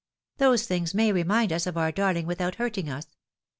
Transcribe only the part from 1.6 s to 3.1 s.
of our darling without hurting us.